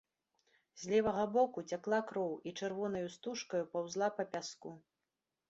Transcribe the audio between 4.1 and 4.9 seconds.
па пяску.